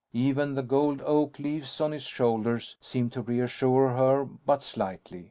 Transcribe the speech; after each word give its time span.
Even 0.13 0.55
the 0.55 0.63
gold 0.63 0.99
oak 1.05 1.37
leaves 1.37 1.79
on 1.79 1.91
his 1.91 2.01
shoulders 2.01 2.75
seemed 2.81 3.11
to 3.13 3.21
reassure 3.21 3.89
her 3.89 4.25
but 4.25 4.63
slightly. 4.63 5.19